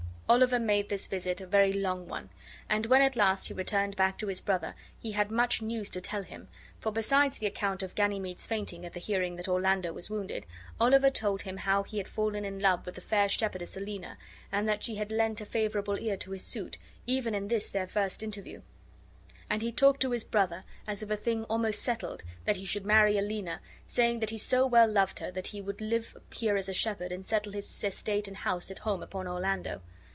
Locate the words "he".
3.49-3.53, 4.97-5.11, 11.83-11.97, 19.61-19.69, 22.55-22.63, 24.29-24.37, 25.47-25.59